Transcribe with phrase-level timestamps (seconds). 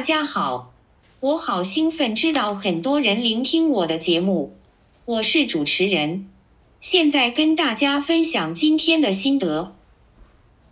[0.00, 0.72] 大家好，
[1.20, 4.56] 我好兴奋，知道很多人聆听我的节目。
[5.04, 6.26] 我是主持人，
[6.80, 9.76] 现在跟大家分享今天的心得。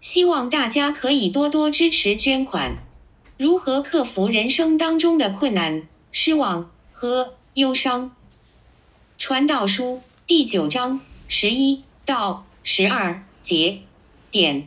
[0.00, 2.78] 希望大家可以多多支持捐款。
[3.36, 8.16] 如何克服人生当中的困难、失望和忧伤？
[9.18, 13.80] 传道书第九章十一到十二节
[14.30, 14.66] 点。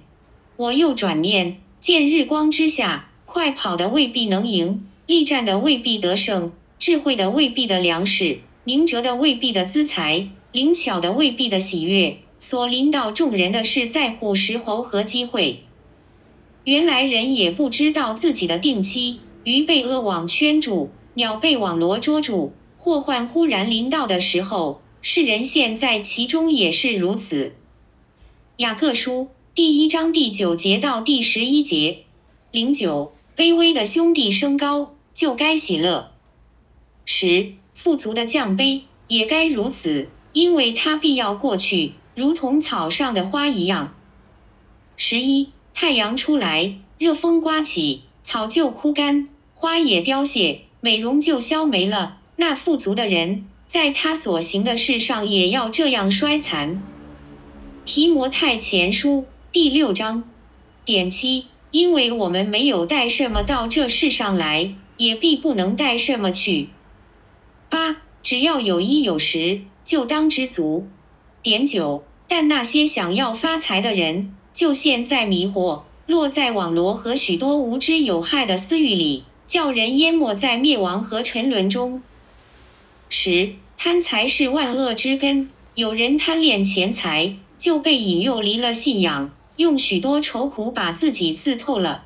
[0.56, 3.08] 我又转念，见日光之下。
[3.32, 12.18] 快跑的未必能赢，力战的未必得胜，智慧的未必的粮食，明哲的未必的资财，灵巧的未必的喜悦。
[12.38, 15.64] 所临到众人的是在乎时候和机会。
[16.66, 27.56] 原来人也不知道自己的定期，鱼被恶网圈住，鸟被网罗捉住，祸患忽然临到的时候，世人陷在其中也是如此。
[28.58, 32.00] 雅各书第一章第九节到第十一节，
[32.52, 33.14] 零九。
[33.36, 36.12] 卑微的兄弟升高，就该喜乐；
[37.06, 43.96] 十富足的降卑，也该如此，因为他必要过去，如同草上的花一样。
[44.98, 52.20] 十一太阳出来，热风刮起，草就枯干，花也凋谢，美容就消没了。
[52.36, 56.84] 那富足的人，在他所行的事上也要这样衰残。
[57.86, 60.24] 提摩太前书第六章
[60.86, 61.46] 点七。
[61.72, 66.70] 因为我们没有带什么到这世上来，也必不能带什么去。
[67.70, 70.88] 八，只要有衣有食，就当知足。
[71.42, 82.04] 点九，但那些想要发财的人，就陷在迷惑，落在网罗和许多无知有害的私欲里，叫人淹没在灭亡和沉沦中。
[83.08, 89.32] 十，贪财是万恶之根，有人贪恋钱财，就被引诱离了信仰。
[89.62, 92.04] 用许多愁苦把自己刺透了。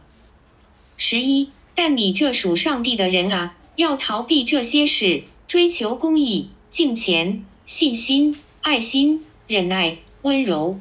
[0.96, 10.80] 十一，但你这属上帝的人啊，要逃避这些事，追求公义、敬虔、信心、爱心、忍耐、温柔。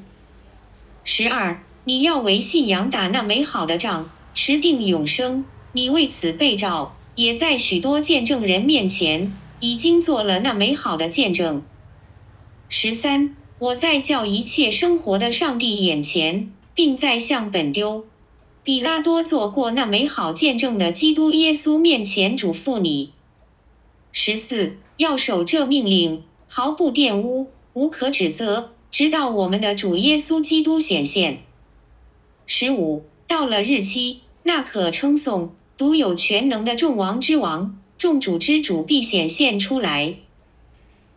[1.02, 5.44] 十二，你要为信仰打那美好的仗，持定永生。
[5.72, 11.62] 你为此被召，也在许多见证人面前已经做了那美好的见证。
[12.68, 16.53] 十三，我在叫一切生活的上帝眼前。
[16.74, 18.04] 并在向本丢、
[18.62, 23.12] 比拉多做过那美好见证的基督耶稣面前嘱咐你：
[24.10, 31.42] 十四，要守这命令，毫不玷污，无可指责，直到我们的主耶稣基督显现。
[32.46, 40.16] 十五，到了日期，那可称颂、独有全能的众王之王、众主之主必显现出来。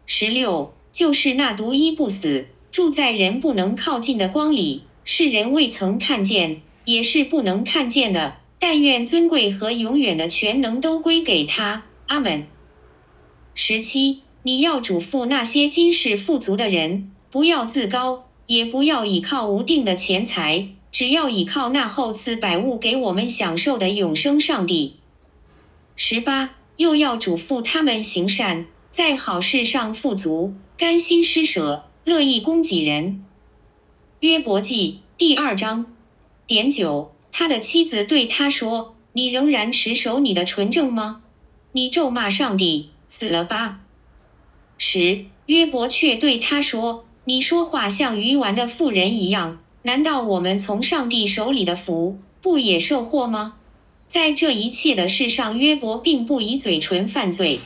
[0.06, 4.84] 十六，就是那独一不死、住在人不能靠近的光里。
[5.10, 8.40] 世人未曾看见，也是不能看见的。
[8.60, 11.86] 但愿尊贵和永远的全能都归给他。
[12.08, 12.46] 阿门。
[13.56, 24.98] 十七，你要嘱咐那些今世富足的人，不要自高，也不要倚靠无定的钱财，只要倚靠那厚赐百物给我们享受的永生上帝。
[25.96, 33.24] 十八，又要嘱咐他们行善，在好事上富足，甘心施舍，乐意供给人。
[34.22, 35.86] 约伯记第二章
[36.48, 41.22] 点九，他的妻子对他说：“你仍然持守你的纯正吗？
[41.74, 43.82] 你咒骂上帝，死了吧。”
[44.80, 49.60] 十，约伯却对他说：“你说话像愚顽的妇人一样。
[49.84, 53.58] 难道我们从上帝手里的福不也受祸吗？”
[54.10, 57.60] 在这一切的事上，约伯并不以嘴唇犯罪。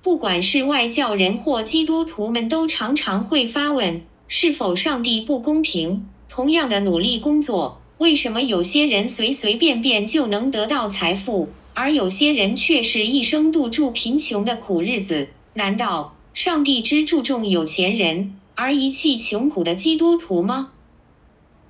[0.00, 4.02] 不管是外教人或基督徒们，都常常会发问。
[4.32, 6.06] 是否上帝不公平？
[6.28, 15.30] 同样的努力工作，为什么有些人随随便便就能得到财富，而有些人却是一生度住贫穷的苦日子？
[15.54, 20.70] 难道上帝只注重有钱人，而遗弃穷苦的基督徒吗？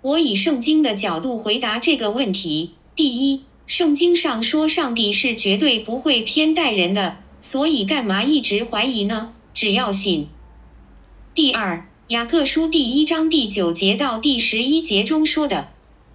[0.03, 9.33] 我以圣经的角度回答这个问题：第一，圣经上说上帝是绝对不会偏待人的，所以干嘛一直怀疑呢？
[9.55, 10.29] 只要信。
[11.35, 11.87] 第二。
[12.11, 15.69] 雅各书第一章第九节到第十一节中说的，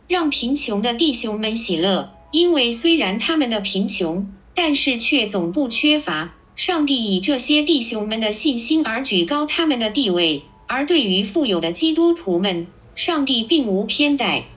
[0.10, 6.34] 让贫穷的弟兄们喜乐，因为虽然他们的贫穷，但是却总不缺乏。
[6.54, 14.48] 上帝以这些弟兄们的信心而举高他们的地位，而对于富有的基督徒们，上帝并无偏待，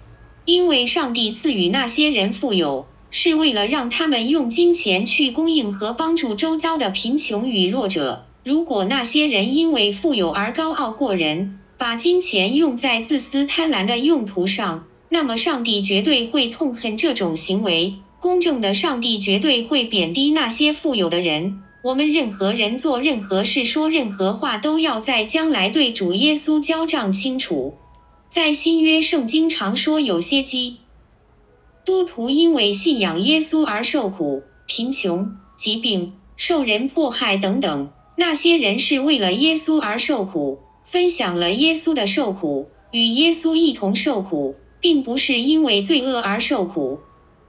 [0.45, 8.25] 因为上帝赐予那些人富有，是为了让他们用金钱去供应和帮助周遭的贫穷与弱者。
[8.49, 17.97] 如果那些人因为富有而高傲过人，把金钱用在自私贪婪的用途上，那么上帝绝对会痛恨这种行为。
[18.19, 21.61] 公正的上帝绝对会贬低那些富有的人。
[21.83, 27.77] 我们任何人做任何事、说任何话，都要在将来对主耶稣交账清楚。
[28.31, 30.79] 在新约圣经常说，有些基
[31.85, 37.91] 督徒因为信仰耶稣而受苦、贫穷、疾病、受人迫害等等。
[38.21, 46.99] 那些人是为了耶稣而受苦，分享了耶稣的受苦，与耶稣一同受苦，并不是因为罪恶而受苦。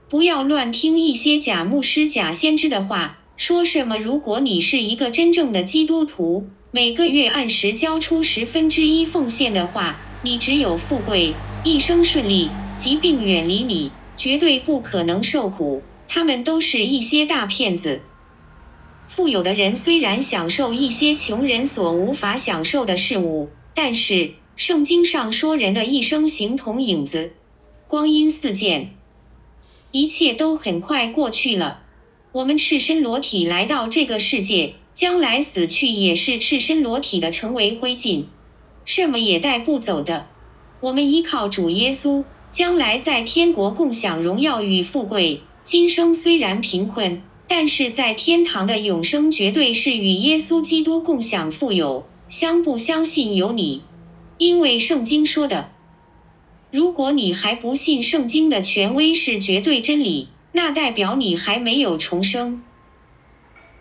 [0.08, 3.18] 不要乱听一些假牧师、假先知的话。
[3.36, 3.96] 说什么？
[3.96, 11.32] 如果你是一个真正的基督徒，每个月按时交出十分之一奉献的话，你只有富贵，
[11.64, 15.82] 一生顺利，疾病远离你，绝对不可能受苦。
[16.06, 18.02] 他们都是一些大骗子。
[19.10, 27.32] 富有的人虽然享受一些穷人所无法享受的事物，但是圣经上说，人的一生形同影子，
[27.88, 28.94] 光阴似箭，
[29.90, 31.82] 一切都很快过去了。
[32.30, 38.26] 我们赤身裸体来到这个世界，将来死去也是赤身裸体的，成为灰烬，
[38.84, 40.28] 什么也带不走的。
[40.78, 42.22] 我们依靠主耶稣，
[42.52, 45.40] 将来在天国共享荣耀与富贵。
[45.64, 47.22] 今生虽然贫困，
[47.52, 52.06] 但是在天堂的永生绝对是与耶稣基督共享富有。
[52.28, 53.82] 相不相信有你？
[54.38, 55.72] 因为圣经说的，
[56.70, 60.28] 如果你还不信圣经的权威是绝对真理。
[60.52, 62.62] 那代表你还没有重生。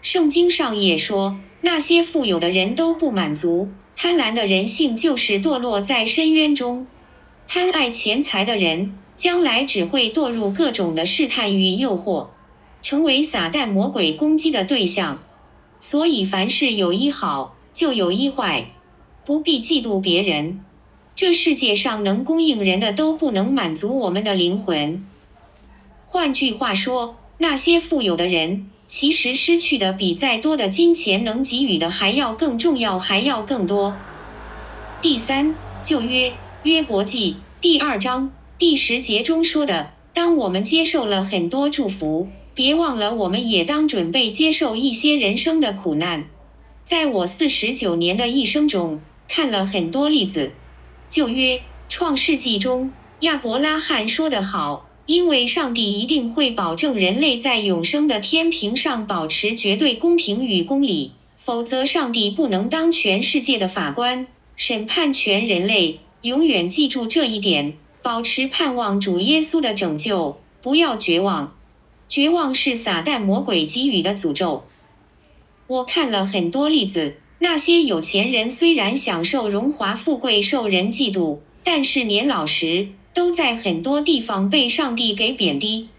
[0.01, 6.87] 圣经上也说，那些富有的人都不满足，贪婪的人性就是堕落在深渊中。
[7.47, 12.29] 贪爱钱财的人，将来只会堕入各种的试探与诱惑，
[12.81, 15.19] 成为撒旦魔鬼攻击的对象。
[15.79, 18.71] 所以，凡事有一好，就有一坏，
[19.25, 20.63] 不必嫉妒别人。
[21.15, 25.05] 这世界上能供应人的，都不能满足我们的灵魂。
[26.05, 33.95] 换句话说，那些富有的人其实失去的比再多的金钱能给予的还要更重要，还要更多。
[35.01, 36.33] 第三，旧约
[36.63, 46.25] 约伯记第二章第十节中说的：“当我们接受了很多祝福，别忘了我们也当准备接受一些人生的苦难。”
[46.85, 50.53] 在我四十九年的一生中，看了很多例子。
[51.09, 52.91] 旧约创世纪中，
[53.21, 54.87] 亚伯拉罕说得好。
[55.05, 61.13] 因为上帝一定会保证人类在永生的天平上保持绝对公平与公理，
[61.43, 65.97] 否则上帝不能当全世界的法官，审判全人类。
[66.21, 67.73] 永远记住这一点，
[68.03, 71.55] 保持盼望主耶稣的拯救，不要绝望。
[72.09, 74.65] 绝望是撒旦魔鬼给予的诅咒。
[75.67, 82.89] 我看了很多例子，那些有钱人虽然享受荣华富贵，受人嫉妒，但是年老时。
[83.11, 85.89] 都在很多地方被上帝给贬低，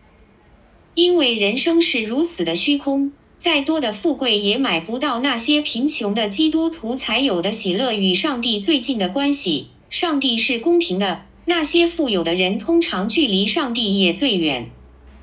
[0.95, 9.67] 因为人生是如此的虚空，再多的富贵也买不到那些贫穷的基督徒才有的喜乐与上帝最近的关系。
[9.91, 14.71] 上帝是公平的，那些富有的人通常距离上帝也最远。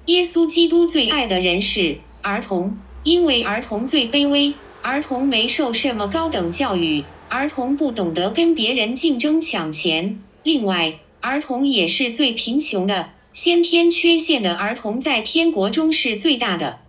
[0.08, 10.18] 耶稣基督最爱的人是儿童，因为儿童最卑微，儿童没受什么高等教育，儿童不懂得跟别人竞争抢钱。
[10.44, 16.80] 另外，儿童也是最贫穷的，先天缺陷的儿童在天国中是最大的。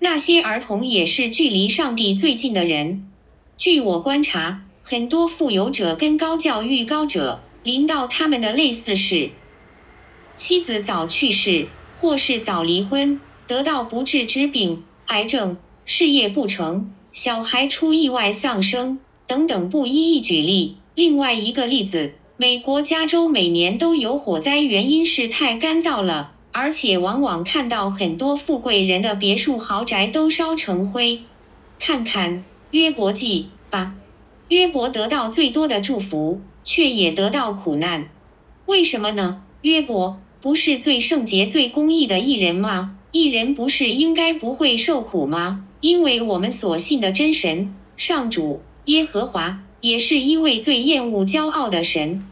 [0.00, 3.08] 那些儿童也是距离上帝最近的人。
[3.56, 9.30] 据我观察，很多富有者跟高教育高者临到他们的类似是：
[10.36, 11.68] 妻子早去世，
[12.04, 15.56] 或是早离婚，得到不治之病、癌症，
[15.86, 20.76] 事业不成，小孩出意外丧生等等，不一一举例。
[20.94, 22.12] 另外一个例子。
[22.36, 31.22] 美国加州每年都有火灾，原因是太干燥了，而且往往看到很多富贵人的别墅、豪宅都烧成灰。
[31.78, 33.94] 看看约伯记吧，
[34.48, 38.10] 约伯得到最多的祝福，却也得到苦难，
[38.66, 39.42] 为什么呢？
[39.62, 42.98] 约伯不是最圣洁、最公义的艺人吗？
[43.12, 45.64] 艺人不是应该不会受苦吗？
[45.80, 49.62] 因为我们所信的真神上主耶和华。
[49.80, 52.22] 也是一位最厌恶骄傲的神，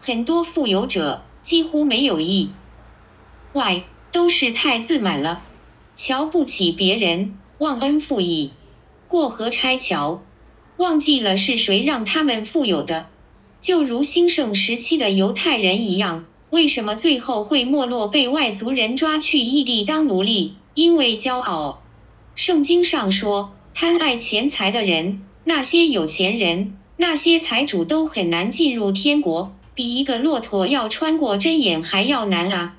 [0.00, 2.50] 很多富有者几乎没有意
[3.52, 5.44] 外，都是太自满了，
[5.96, 8.50] 瞧不起别人，忘恩负义，
[9.06, 10.20] 过河拆桥，
[10.78, 13.06] 忘记了是谁让他们富有的，
[13.60, 20.52] 就如兴盛时期的犹太人一样，为什么最后会没落，被外族人抓去异地当奴隶？
[20.74, 21.82] 因为骄傲。
[22.34, 26.76] 圣经上说，贪爱钱财的人，那些有钱人。
[26.98, 32.76] 那些财主都很难进入天国，比一个骆驼要穿过针眼还要难啊！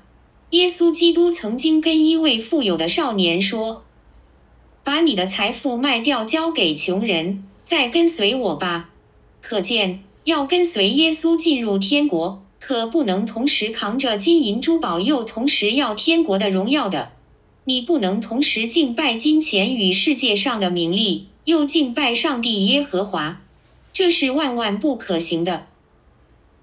[0.50, 3.82] 耶稣基督曾经跟一位富有的少年说
[4.84, 8.90] ：“把你的财富卖掉，交给穷人，再跟随我吧。”
[9.42, 17.10] 可见，要跟随耶稣进入天国，可不能同时扛着金银珠宝，又同时要天国的荣耀的。
[17.64, 23.42] 你不能同时敬拜金钱与世界上的名利，又敬拜上帝耶和华，
[23.92, 25.66] 这是万万不可行的。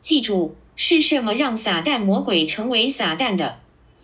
[0.01, 3.60] 记住，是什么让撒旦魔鬼成为撒旦的？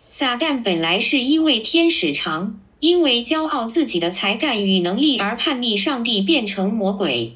[0.08, 7.32] 撒旦本来是一位天使长，因为骄傲自己的才干与能力而叛逆上帝，变成魔鬼。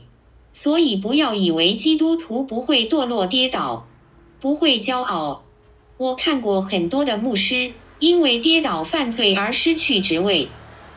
[0.53, 3.89] 所以不要以为基督徒不会堕落跌倒，
[4.43, 5.45] 不会骄傲。
[5.99, 10.49] 我看过很多的牧师因为跌倒犯罪而失去职位。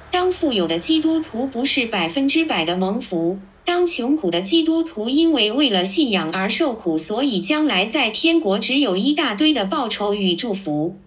[0.10, 10.98] 当富有的基督徒不是百分之百的蒙福，当穷苦的基督徒因为为了信仰而受苦，所以将来在天国只有一大堆的报酬与祝福。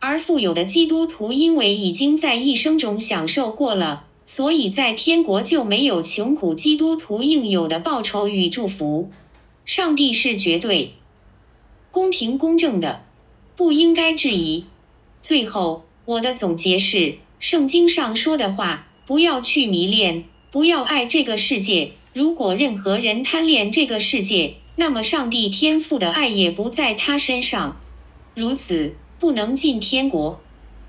[0.00, 4.06] 而富有的基督徒因为已经在一生中享受过了。
[4.26, 9.10] 所以在天国就没有穷苦基督徒应有的报酬与祝福。
[9.64, 10.94] 上帝是绝对
[11.94, 13.04] 公平公正的，
[13.54, 14.64] 不应该质疑。
[15.22, 21.92] 最后，我的总结是：圣经上说的话，不要去迷恋，不要爱这个世界。
[22.12, 27.80] 如果任何人贪恋这个世界，那么上帝天赋的爱也不在他身上。
[28.34, 30.40] 如此，不能进天国，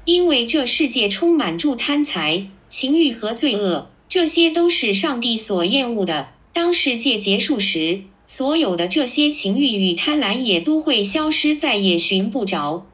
[0.05, 2.47] 因为这世界充满住贪财。
[2.71, 6.29] 情欲和罪恶，这些都是上帝所厌恶的。
[6.51, 12.87] 当世界结束时，所有的这些情欲与贪婪也都会消失，再也寻不着。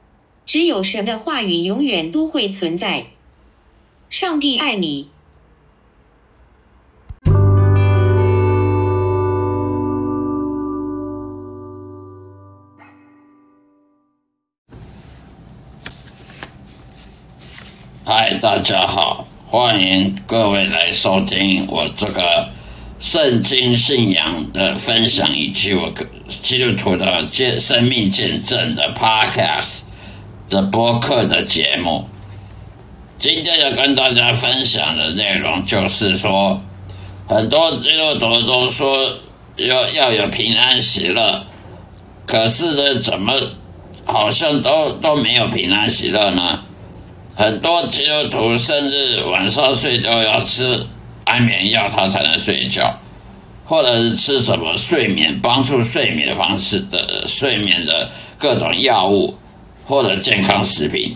[0.45, 3.05] 只有神的话语永远都会存在。
[4.09, 5.07] 上帝爱你。
[18.03, 19.25] 嗨，大家好。
[19.47, 22.49] 欢迎各位来收听我这个
[23.01, 25.91] 圣经信仰的分享，以及我
[26.27, 29.81] 基督徒的见生命见证的 Podcast
[30.51, 32.07] 的播客的节目。
[33.17, 36.61] 今天要跟大家分享的内容就是说，
[37.27, 39.17] 很多基督徒都说
[39.55, 41.43] 要要有平安喜乐，
[42.27, 43.33] 可是呢，怎么
[44.05, 46.59] 好像都都没有平安喜乐呢？
[47.35, 50.85] 很多基督徒甚至晚上睡觉要吃
[51.25, 52.99] 安眠药，他才能睡觉，
[53.65, 59.37] 或者是吃什么睡眠帮助睡眠方式的睡眠的各种药物
[59.85, 61.15] 或者健康食品。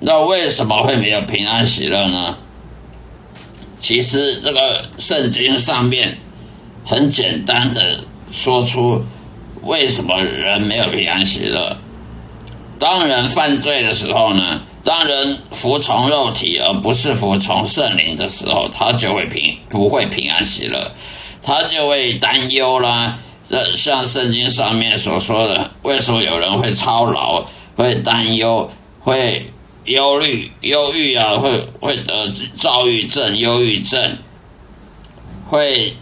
[0.00, 2.36] 那为什么会没有平安喜乐呢？
[3.78, 6.18] 其实这个圣经上面
[6.84, 9.04] 很简单的说出
[9.62, 11.76] 为什么人没有平安喜乐。
[12.78, 14.62] 当人犯罪的时候呢？
[14.86, 20.92] 当人服从肉体而不是服从圣灵的时候，他就会平不会平安喜乐，
[21.42, 23.18] 他就会担忧啦。
[23.48, 29.46] 这像圣经上面所说的，为什么有人会操劳、会担忧、会
[29.86, 31.34] 忧虑、忧郁啊？
[31.34, 34.18] 会会得躁郁症、忧郁症，
[35.48, 35.96] 会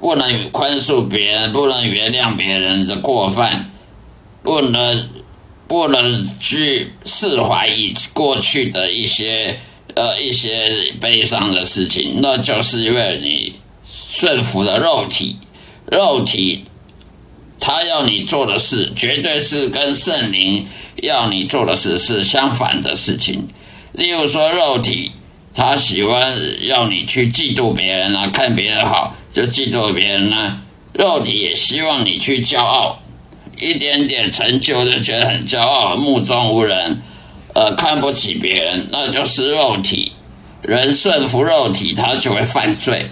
[0.00, 3.70] 不能宽恕别人，不能原谅别人的过犯，
[4.42, 5.19] 不能。
[5.70, 9.60] 不能去释怀以过去的一些
[9.94, 13.54] 呃一些悲伤的事情，那就是因为你
[13.88, 15.36] 顺服了肉体，
[15.86, 16.64] 肉体
[17.60, 20.66] 他要你做的事，绝对是跟圣灵
[21.04, 23.46] 要你做的事是相反的事情。
[23.92, 25.12] 例如说，肉体
[25.54, 26.36] 他喜欢
[26.66, 30.62] 要你去嫉妒别人啊，看别人好就嫉妒别人啊，
[30.94, 32.98] 肉体也希望你去骄傲。
[33.60, 37.02] 一点点成就就觉得很骄傲，目中无人，
[37.54, 40.12] 呃，看不起别人，那就是肉体。
[40.62, 43.10] 人顺服肉体，他就会犯罪。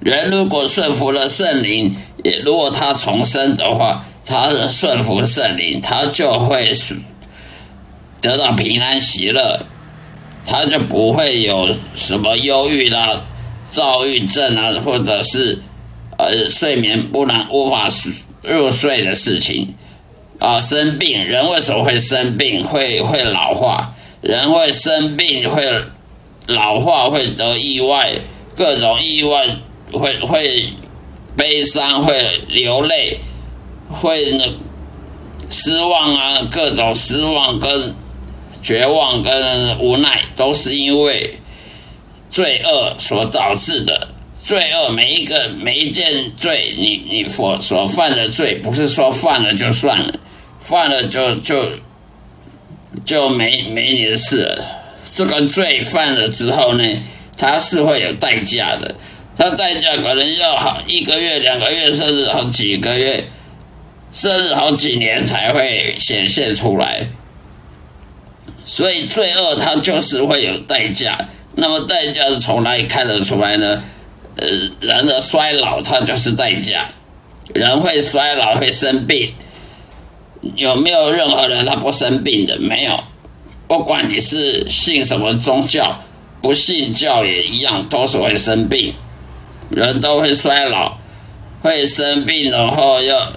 [0.00, 6.72] 人如果顺服了圣灵，也如果他重生的话，他的顺服圣灵，他就会
[8.20, 9.64] 得到平安喜乐，
[10.44, 13.22] 他就不会有什么忧郁啦、
[13.68, 15.62] 躁郁症啊，或者是
[16.18, 17.88] 呃睡眠不能无法
[18.42, 19.74] 入睡的事情
[20.38, 22.64] 啊，生病，人为什么会生病？
[22.64, 25.64] 会会老化，人会生病，会
[26.46, 28.12] 老化，会得意外，
[28.56, 29.46] 各种意外，
[29.92, 30.70] 会会
[31.36, 33.20] 悲伤，会流泪，
[33.88, 34.44] 会那
[35.48, 37.94] 失望啊，各种失望跟
[38.60, 41.38] 绝望跟无奈，都是因为
[42.28, 44.08] 罪恶所导致的。
[44.44, 50.18] 罪恶，每一个每一件罪，你你所所犯的罪，不是说犯了就算了，
[50.58, 51.64] 犯了就就
[53.04, 54.64] 就没没你的事了。
[55.14, 56.84] 这个罪犯了之后呢，
[57.38, 58.96] 他是会有代价的，
[59.38, 63.28] 他代价可能要好一个月、两个月，甚至好几个月，
[64.12, 67.06] 甚至好几年才会显现出来。
[68.64, 71.28] 所以罪恶它就是会有代价。
[71.54, 73.84] 那么代价是从哪里看得出来呢？
[74.36, 74.48] 呃，
[74.80, 76.88] 人的衰老它就是代价，
[77.54, 79.34] 人会衰老会生病。
[80.56, 82.58] 有没有任何人他不生病的？
[82.58, 83.04] 没有，
[83.68, 86.02] 不管你是信什么宗教，
[86.40, 88.92] 不信教也一样，都是会生病。
[89.70, 90.98] 人都会衰老，
[91.62, 93.32] 会生病，然后要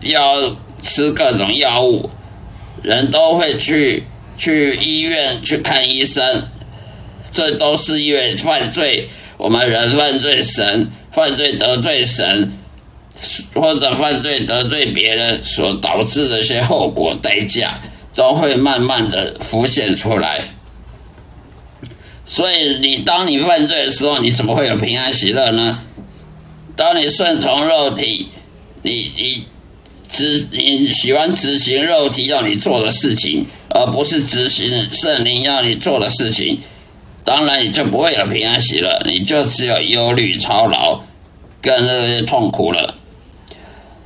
[0.00, 2.08] 要吃各种药物，
[2.82, 4.04] 人都会去
[4.38, 6.48] 去医院去看医生，
[7.30, 9.10] 这都是因为犯罪。
[9.36, 12.52] 我们人犯罪，神犯罪得罪神。
[13.54, 17.80] 或者犯罪得罪别人所导致的一些后果代价，
[18.14, 20.44] 都会慢慢的浮现出来。
[22.26, 25.82] 所以，你当你犯罪的时候，你怎么会有平安喜乐呢？
[26.76, 28.28] 当你顺从肉体，
[28.82, 29.44] 你你
[30.10, 36.60] 执你喜欢执行肉体要你做的事情，而不是执行圣灵要你做的事情，
[37.26, 41.00] 当然你就不会有平安喜乐，你就只有忧虑操劳
[41.60, 42.94] 跟那些痛苦了。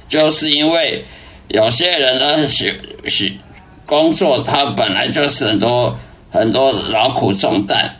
[0.08, 1.04] 就是因为
[1.48, 2.72] 有些人呢，喜
[3.06, 3.38] 喜
[3.84, 5.98] 工作，他本来就是很多
[6.30, 7.94] 很多劳苦重担。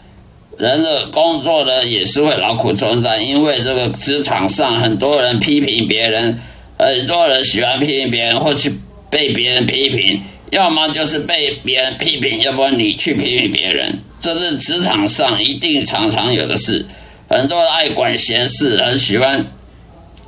[0.57, 6.41] 人的工作呢，也是会劳苦重担，因为这个职场上很多人批评别人，
[6.79, 8.73] 很多人喜欢批评别人，或去
[9.11, 16.87] 被别人批评，要么就是被别人批评，要不然你去批评别人，这是职场上一定常常有的事。
[17.29, 19.47] 很多爱管闲事，很喜欢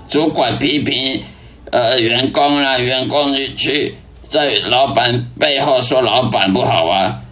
[0.08, 1.22] 主管批评。
[1.70, 3.94] 呃，员工啊，员工去
[4.28, 7.22] 在老板背后说老板不好啊，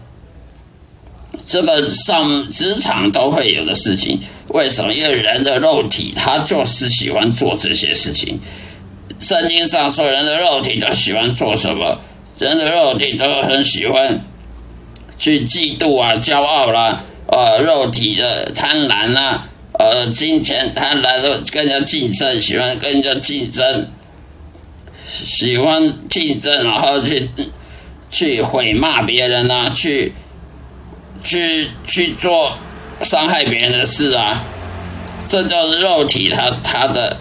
[1.47, 4.19] 这个上职场都会有的事情。
[4.49, 4.95] 为什么？
[4.95, 8.41] 因为人的肉体他就是喜欢做这些事情。
[9.19, 12.01] 圣经上说，人的肉体就喜欢做什么？
[12.39, 14.25] 人的肉体都很喜欢
[15.21, 19.47] 去嫉妒啊、骄傲啦，呃，肉体的贪婪啊，
[19.79, 23.89] 呃，金钱贪婪的跟人家竞争，喜欢跟人家竞争。
[25.13, 27.29] 喜欢竞争，然后去
[28.11, 30.13] 去毁骂别人呐，去
[31.23, 32.53] 去去做
[33.03, 34.45] 伤害别人的事啊，
[35.27, 37.17] 这就是肉体他他的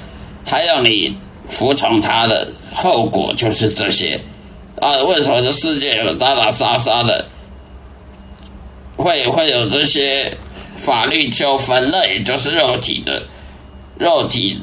[0.45, 4.21] 他要你服从他的后果就是这些
[4.79, 4.95] 啊。
[5.03, 7.25] 为什么这世界有打打杀杀的，
[8.99, 10.37] 会会有这些
[10.77, 11.89] 法律纠纷？
[11.91, 13.23] 那也就是肉体的
[13.97, 14.61] 肉体。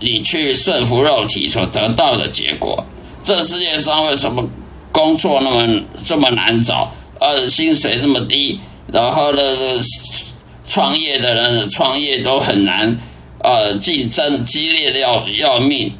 [0.00, 2.86] 你去顺服肉体所得到的结果，
[3.24, 4.48] 这世界上为什么
[4.92, 8.60] 工作那么这么难找，呃，薪水这么低，
[8.92, 9.42] 然后呢，
[10.68, 12.96] 创业的人创业都很难，
[13.42, 15.92] 呃，竞争激烈的要要命，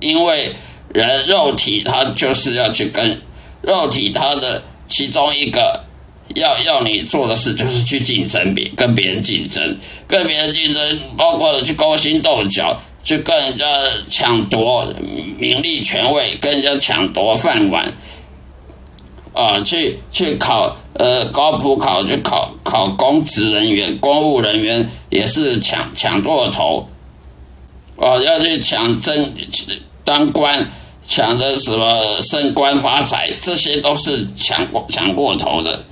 [0.00, 0.56] 因为
[0.92, 3.22] 人肉体它就是要去跟
[3.62, 5.84] 肉体它的其中一个
[6.36, 12.80] 要要你做的事就是去竞争别跟别人竞争，跟别人竞争包括了去勾心斗角。
[13.06, 13.64] 去跟人家
[14.10, 14.84] 抢夺
[15.38, 17.92] 名利权位，跟人家抢夺饭碗，
[19.32, 26.88] 啊，去去考呃高普考去考考公职人员、公务人员也是抢抢过头，
[27.94, 29.32] 哦，要去抢争
[30.04, 30.68] 当官，
[31.06, 35.84] 抢着什么升官发财，这些都是抢过抢过头的。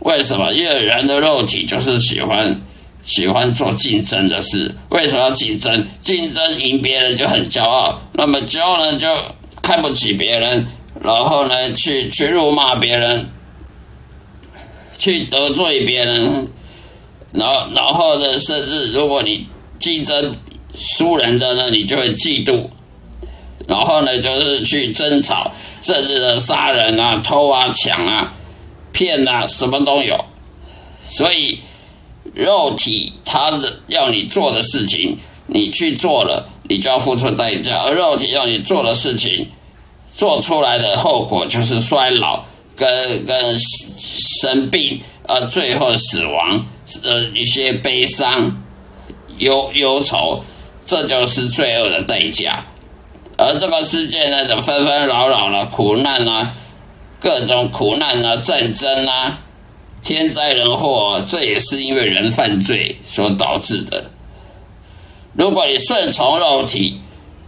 [0.00, 0.52] 为什么？
[0.52, 2.60] 因为人的肉体就是喜欢。
[3.04, 5.86] 喜欢做竞争的事，为什么要竞争？
[6.02, 9.08] 竞争赢别人就很骄傲，那么骄傲呢就
[9.62, 10.66] 看不起别人，
[11.02, 13.26] 然后呢去去辱骂别人，
[14.98, 16.48] 去得罪别人，
[17.32, 19.46] 然后然后呢甚至如果你
[19.78, 20.34] 竞争
[20.74, 22.66] 输人的呢，你就会嫉妒，
[23.66, 28.34] 然后呢就是去争吵，甚至呢杀人啊、偷啊、抢啊、
[28.92, 30.24] 骗啊，什么都有，
[31.08, 31.60] 所以。
[32.34, 39.48] 肉体它是要你做的事情，你去做了，你就要付出代价；而肉体要你做的事情，
[40.14, 42.44] 做出来的后果就是衰老、
[42.76, 46.66] 跟跟生病，呃，最后死亡，
[47.02, 48.62] 呃，一些悲伤、
[49.38, 50.44] 忧忧愁，
[50.86, 52.64] 这就是罪恶的代价。
[53.36, 56.54] 而这个世界呢，的纷纷扰扰了苦难啊，
[57.20, 59.40] 各种苦难啊，战争啊。
[60.04, 64.10] 天灾人祸，这也是因为人犯罪所导致的。
[65.34, 67.00] 如果你顺从肉体，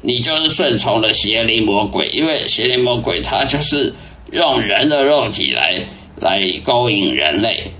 [0.03, 3.95] 你就是顺从了邪灵魔鬼，因为邪灵魔鬼他就是
[4.33, 5.81] 用人的肉体来
[6.17, 7.71] 来勾引人类。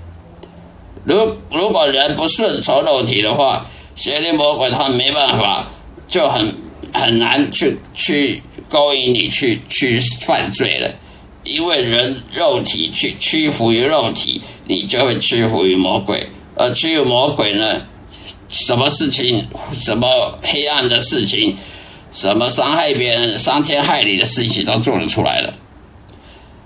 [1.03, 5.67] 如如果人不顺从肉体的话，邪灵魔鬼他没办法，
[6.07, 6.55] 就很
[6.93, 10.89] 很难去去勾引你去去犯罪了。
[11.43, 16.27] 因为人肉体去屈服于肉体，你就会屈服于魔鬼。
[16.55, 17.81] 而屈服魔鬼呢，
[18.49, 21.57] 什么事情，什么黑暗的事情，
[22.11, 25.53] 什么伤害别人、伤天害理的事情都做得出来了。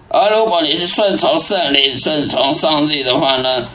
[0.10, 3.70] 而如果你是顺从圣灵、顺从上帝的话呢，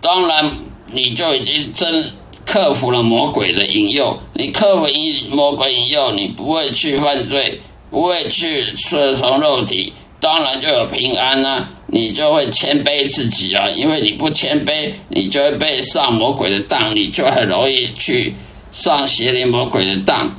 [0.00, 0.56] 当然
[0.92, 2.12] 你就已经真
[2.46, 4.18] 克服了魔鬼的引诱。
[4.34, 7.60] 你克服引魔鬼引诱，你不会去犯罪，
[7.90, 9.92] 不会去顺从肉体。
[10.20, 18.34] 当然就有平安呢，你就会谦卑自己啊，因为你不谦卑，你就会被上魔鬼的当，你就很容易去
[18.72, 20.34] 上邪灵魔鬼的当。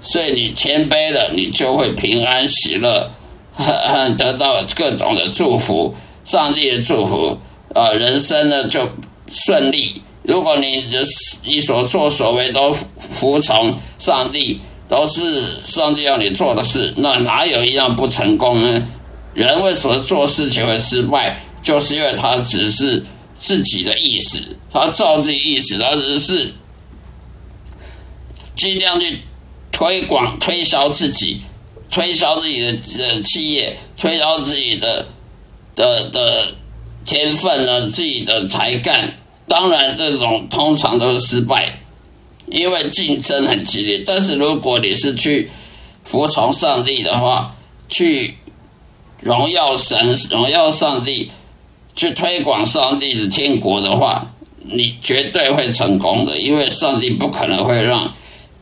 [0.00, 3.10] 所以你谦卑了，你就会平安喜乐，
[4.16, 7.36] 得到各种的祝福，上帝的祝福，
[7.74, 8.88] 呃，人生呢就
[9.30, 10.00] 顺利。
[10.22, 11.04] 如果你的
[11.44, 18.88] 你所作所为都服从上帝，都是上帝要你做的事，那哪有一样不成功呢？
[19.38, 21.40] 人为什么做事情会失败？
[21.62, 23.04] 就是因为他只是
[23.36, 26.52] 自己的意思，他照自己意思，他只是
[28.56, 29.18] 尽量去
[29.70, 31.42] 推广、推销自己，
[31.88, 35.06] 推销自己的的企业，推销自己的
[35.76, 36.54] 的的
[37.04, 39.14] 天分呢，自己的才干。
[39.46, 41.78] 当然，这种通常都是失败，
[42.46, 44.02] 因为竞争很激烈。
[44.04, 45.50] 但是如果你是去
[46.04, 47.54] 服从上帝的话，
[47.88, 48.34] 去。
[49.20, 51.30] 荣耀神，荣耀上帝，
[51.94, 54.26] 去推广上帝的天国的话，
[54.64, 58.14] 你绝对会成功的，因为上帝不可能会让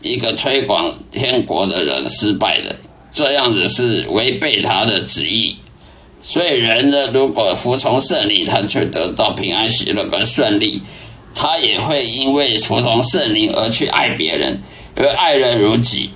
[0.03, 2.77] 一个推广天国的人失败的，
[3.13, 5.57] 这样子是违背他的旨意。
[6.23, 10.83] 所以人呢，如果服从圣灵，他却得到平安喜乐跟顺利，
[11.35, 14.61] 他也会因为服从圣灵而去爱别人，
[14.97, 16.11] 因为爱人如己。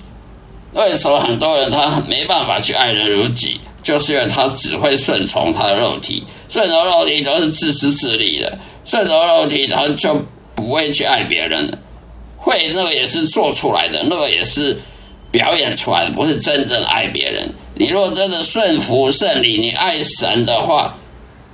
[0.73, 3.61] 为什么很多人他没办法去爱人如己？
[3.83, 10.23] 就是因为他只会顺从他的肉体，顺从肉体都是自私自利的，顺从肉体他就
[10.55, 11.77] 不会去爱别人了。
[12.37, 14.79] 会那个也是做出来的，那个也是
[15.31, 17.49] 表演出来的，不是真正爱别人。
[17.75, 20.97] 你如果真的顺服圣灵，你爱神的话，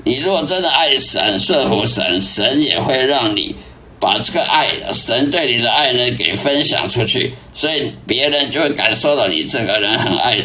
[0.03, 3.55] 你如果真的爱神，顺服神，神也会让你
[3.99, 10.39] 把这个爱，神对你的爱呢给分享出去，所以别人就会感受到你这个人很爱。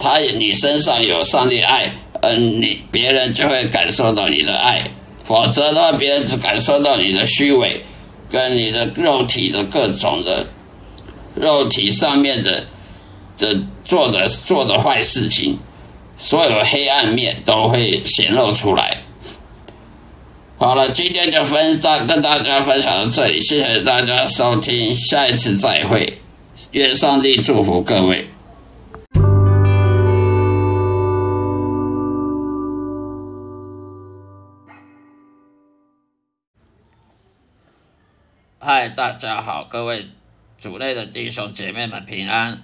[0.00, 4.82] 他你身上有上帝爱，嗯，你别人就会感受到你的爱，
[5.24, 7.82] 否则的话，别人只感受到你的虚伪，
[8.30, 10.46] 跟你的肉体的各种的
[11.34, 12.64] 肉体上面的
[13.36, 15.58] 的做的做的坏事情，
[16.16, 19.02] 所有黑暗面都会显露出来。
[20.56, 26.14] 好了，今天就分大跟大家分享到这里，谢谢大家收听，下一次再会，
[26.72, 28.28] 愿上帝祝福各位。
[38.62, 40.10] 嗨，大家好，各位
[40.58, 42.62] 主内的弟兄姐妹们平安。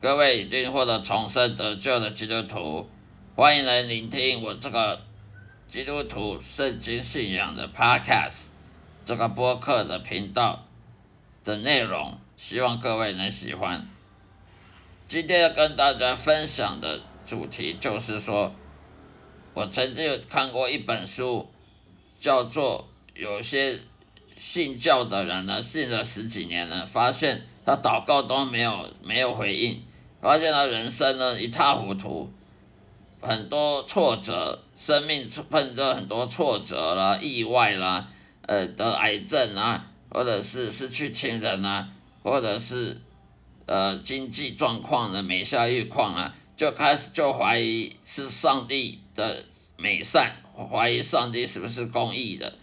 [0.00, 2.90] 各位已经获得重生得救的基督徒，
[3.36, 5.00] 欢迎来聆听我这个
[5.68, 8.46] 基督徒圣经信仰的 Podcast
[9.04, 10.66] 这个播客的频道
[11.44, 13.88] 的内容，希望各位能喜欢。
[15.06, 18.52] 今天要跟大家分享的主题就是说，
[19.54, 21.48] 我曾经有看过一本书，
[22.18, 23.78] 叫做有些。
[24.48, 29.82] 信教的人呢，信了十几年了，发现他祷告都没有没有回应，
[30.22, 32.30] 发现他人生呢一塌糊涂，
[33.20, 38.08] 很多挫折，生命碰着很多挫折啦、意外啦，
[38.42, 41.88] 呃，得癌症啊，或者是失去亲人啊，
[42.22, 42.96] 或者是
[43.66, 49.44] 呃经济状况的每下愈况啊，就开始就怀疑是上帝的
[49.76, 50.36] 美善，
[50.70, 52.54] 怀疑上帝是不是公义的。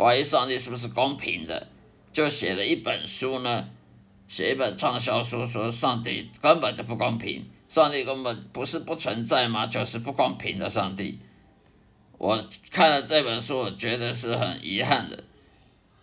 [0.00, 1.68] 怀疑上帝是不是公平的，
[2.10, 3.68] 就写了一本书呢？
[4.26, 9.66] 写一本畅销书，说上帝根本就不公平，上帝根本不是不存在吗？
[9.66, 11.18] 就是不公平的上帝。
[12.16, 15.22] 我看了这本书，我觉得是很遗憾的，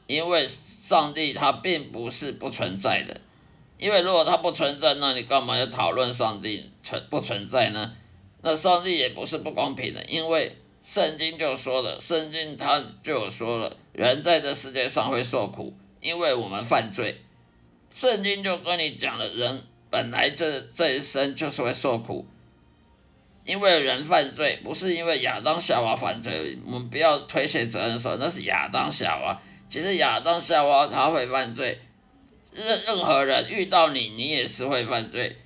[0.05, 3.19] 因为上帝他并不是不存在的，
[3.79, 7.95] 因为如果他不存在，那你干嘛要讨论上帝存不存在呢？
[8.43, 10.55] 那上帝也不是不公平的，因为。
[10.83, 17.19] 圣经就说了，圣经他就说了，人在这世界上会受苦，因为我们犯罪。
[17.89, 22.27] 圣经就跟你讲了，人本来这这一生就是会受苦，
[23.43, 29.41] 因为人犯罪，不是因为亚当夏娃犯罪，我们不要推卸责任说那是亚当夏娃。
[29.67, 31.81] 其实亚当夏娃他会犯罪，
[32.51, 35.37] 任任何人遇到你，你也是会犯罪。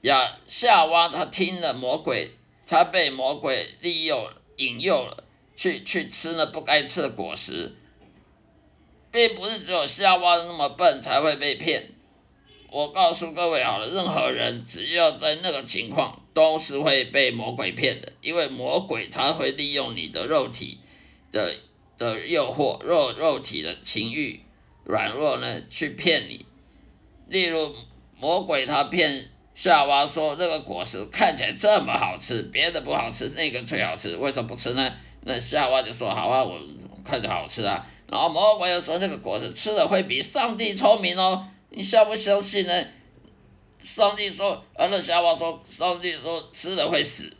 [0.00, 2.30] 亚夏娃他听了魔鬼，
[2.66, 7.74] 他被魔鬼利用引诱了，去去吃那不该吃的果实，
[9.10, 11.90] 并不是只有夏娃那么笨才会被骗。
[12.70, 20.78] 我告诉各位好了，任何人只要在那个情况，都是会被魔鬼骗的，因为魔鬼他会利用你的肉体
[21.30, 21.54] 的
[21.98, 24.40] 的诱惑，肉肉体的情欲
[24.84, 26.46] 软弱呢，去骗你。
[27.28, 27.74] 例如，
[28.18, 34.90] 魔鬼他骗夏娃说，那个果实看起来这么好吃，别的不好吃，那个最好吃，为什么不吃呢？
[35.24, 36.58] 那夏娃就说：“好啊，我
[37.04, 42.84] 看着好吃啊。”然后魔鬼又说：“那个果子吃了会比上帝聪明哦。”你相不相信呢？
[43.78, 47.32] 上帝说，而那夏娃说，上帝说吃了会死，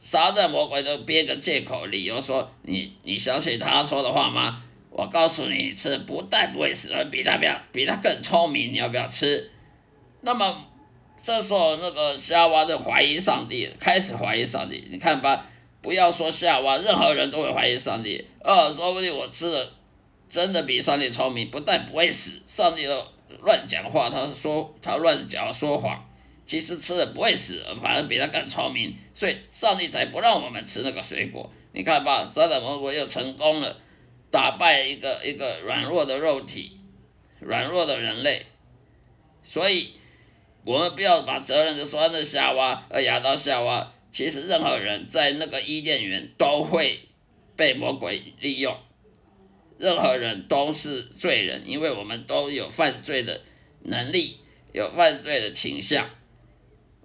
[0.00, 4.62] 撒旦魔鬼都编个借口理由说，你你相信他说的话吗？
[4.90, 9.50] 我告诉你，吃不但不会死，而比他比比他更聪明，你要不要吃？
[10.22, 10.66] 那么
[11.22, 14.84] 这时候那个夏娃就怀疑上帝，开始怀疑上帝。
[14.90, 15.46] 你看吧，
[15.82, 18.24] 不要说夏娃，任何人都会怀疑上帝。
[18.40, 19.72] 二，说不定我吃了。
[20.28, 23.06] 真的比上帝聪明，不但不会死，上帝都
[23.42, 26.08] 乱讲话，他说他乱讲说谎，
[26.46, 31.52] 其实吃了不会死，反而比他更聪明，所以上帝才不让我们吃那个水果。
[31.72, 33.76] 你看吧，撒旦魔鬼又成功了，
[34.30, 36.80] 打败一个一个软弱的肉体，
[37.40, 38.40] 软弱的人类，
[39.42, 39.92] 所以
[40.64, 47.00] 我们不要把责任就说那夏娃，呃亚当夏娃，其实任何人在那个伊甸园都会
[47.56, 48.76] 被魔鬼利用。
[49.78, 53.40] 任何人都是罪人，因为我们都有犯罪的
[53.84, 54.38] 能力，
[54.72, 56.08] 有犯罪的倾向，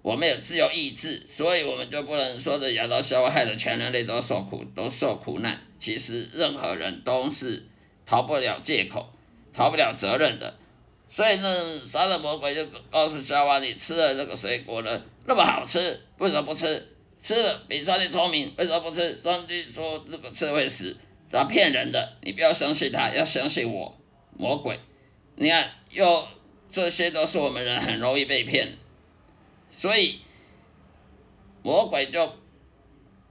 [0.02, 5.60] 我们有自由意志，所以我们就不能说的亚当夏娃害的全人类都受苦，都受苦难。
[5.76, 7.64] 其实任何人都是
[8.06, 9.12] 逃不了借口，
[9.52, 10.54] 逃不了责任的。
[11.08, 16.94] 所以呢，杀了魔鬼就告诉夏娃：“你吃了那个水果呢，那么好吃，为什么不吃？
[17.20, 19.14] 吃了比上帝聪明，为什么不吃？
[19.16, 20.96] 上帝说这个吃会死。”
[21.30, 23.94] 他骗人的，你不要相信他，要相信我，
[24.38, 24.80] 魔鬼。
[25.36, 26.26] 你看，又
[26.70, 28.78] 这些都是我们人很容易被骗，
[29.70, 30.20] 所以
[31.62, 32.34] 魔鬼就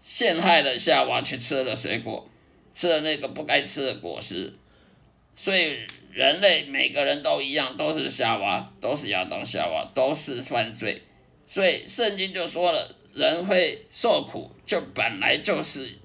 [0.04, 2.30] 陷害了夏娃，去吃了水果，
[2.72, 4.54] 吃了那个不该吃的果实。
[5.34, 5.80] 所以
[6.12, 11.02] 人类每个人都一样，都是夏娃，都是亚当夏娃，都是犯罪。
[11.48, 15.98] 所以圣经就说了，人会受苦，就本来就是。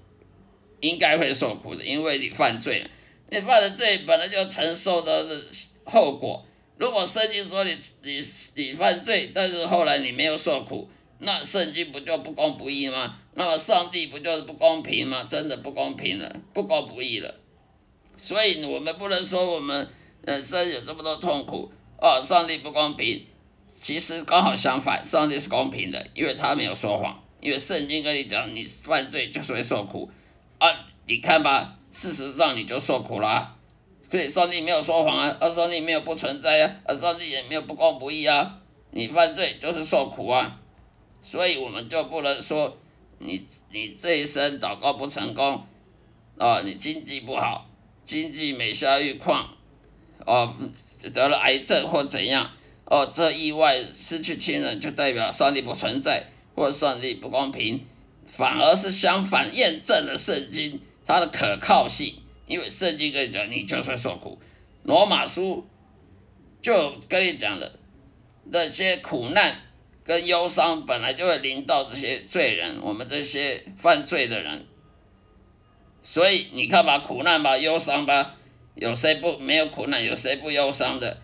[0.83, 2.85] 应该会受苦的，因为你犯罪，
[3.29, 5.25] 你犯的罪本来就承受的
[5.85, 6.45] 后果。
[6.77, 8.21] 如果圣经说你你
[8.55, 13.17] 你犯罪，但是后来你没有受苦，那圣经不就不公不义吗？
[13.35, 15.25] 那么上帝不就是不公平吗？
[15.31, 17.33] 真的不公平了，不公不义了。
[18.17, 19.87] 所以我们不能说我们
[20.23, 21.71] 人生有这么多痛苦
[22.01, 23.25] 哦，上帝不公平。
[23.83, 30.09] 其实刚好相反，上帝是公平的，因为他没有说谎，因为圣经跟你讲，你犯罪就是会受苦。
[30.57, 30.73] 啊，
[31.05, 33.57] 你看吧，事实上你就受苦了，
[34.09, 40.61] 所以上帝没有说谎啊，而上帝没有不存在啊，而上帝也没有不公不义啊，你犯罪就是受苦啊，
[41.21, 42.77] 所以我们就不能说
[43.19, 45.61] 你你这一生祷告不成功，
[46.37, 47.69] 啊，你经济不好，
[48.05, 49.53] 经济每下愈况，
[50.25, 50.55] 哦，
[51.13, 52.49] 得了癌症或怎样，
[52.85, 57.85] 哦，这意外失去亲人就代表上帝不存在，或上帝不公平。
[58.25, 62.15] 反而是相反，验证了圣经它的可靠性。
[62.45, 64.37] 因为圣经跟你讲，你就算受苦。
[64.83, 65.65] 罗马书
[66.61, 67.79] 就跟你讲的
[68.51, 69.61] 那些苦难
[70.03, 74.65] 跟忧伤，本来就会临到这些罪人，我们这些犯罪的人。
[76.01, 78.35] 所以你看吧，苦难吧，忧伤吧，
[78.75, 80.03] 有谁不没有苦难？
[80.03, 81.21] 有谁不忧伤的？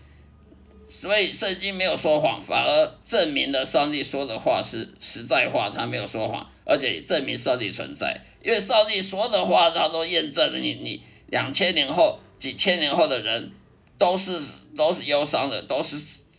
[0.90, 8.20] 所以圣经没有说谎，反而证明了上帝说的话是实在话，他没有说谎，而且证明上帝存在。
[8.42, 10.58] 因为上帝说的话，他都验证了。
[10.58, 13.52] 你你两千年后、几千年后的人，
[13.98, 14.36] 都是
[14.76, 15.96] 都是忧伤的，都是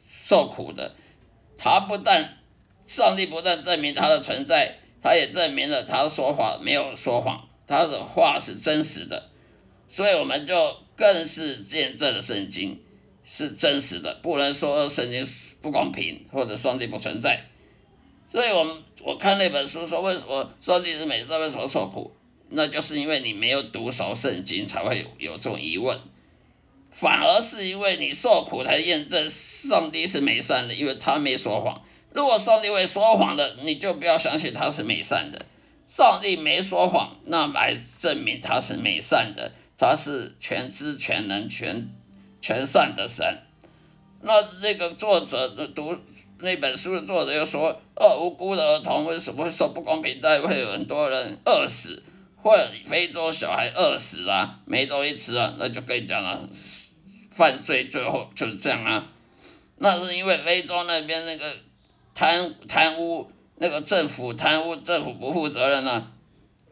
[0.10, 0.96] 受苦的。
[1.58, 2.38] 他不但
[2.86, 9.30] 上帝不但证明他的存在，他也证明了他说话没有说谎，他的话是真实的。
[9.88, 12.81] 所以我们就更是见证了圣经。
[13.34, 15.26] 是真实的，不能说圣经
[15.62, 17.42] 不公平或者上帝不存在。
[18.30, 22.14] 所以，我们我看那本书说，为什么上帝是美善，为什么受苦？
[22.50, 25.98] 那就是因为你没有读熟圣经，才会有有这种疑问。
[26.90, 35.46] 反而是因为你受苦才验证上帝是美善的，因为他没说谎，如果上帝会说谎的，你就不要相信他是美善的。
[35.88, 41.90] 上帝没说谎，那来证明他是美善的，他是全知全能全
[42.42, 43.24] 全善的神。
[44.22, 45.96] 那那个作者读
[46.40, 50.42] 那本书的作者又说，呃，无辜的儿童为什么会受不公平待遇？
[50.42, 52.04] 会有很多人饿死，
[52.42, 56.50] 或者非洲小孩饿死啊，没东西吃啊，那就跟你讲了，
[57.30, 59.08] 犯罪最后就是这样啊。
[59.78, 61.56] 那是因为非洲那边那个
[62.14, 66.12] 贪贪污，那个政府贪污，政府不负责任啊。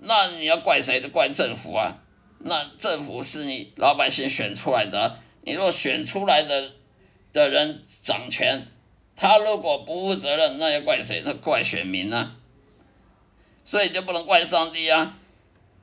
[0.01, 1.01] 那你要怪谁？
[1.01, 2.03] 就怪政府啊。
[2.39, 6.71] 那政府是你老百姓选出来的，你若选出来的
[7.31, 8.67] 的人掌权，
[9.15, 11.21] 他如果不负责任，那要怪谁？
[11.25, 12.35] 那怪选民啊。
[13.63, 15.17] 所以就不能怪上帝啊。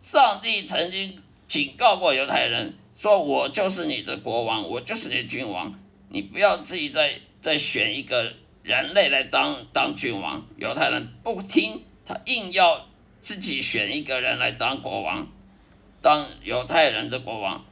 [0.01, 1.17] 上帝曾经
[1.47, 5.79] 警告过犹太人，说我就是你的国王，我就是你的君王。
[6.09, 12.89] 你不要自己再再选一个人类来当当君王，犹太人不听，他硬要
[13.21, 15.29] 自己选一个人来当国王，
[16.01, 17.65] 当犹太人的国王。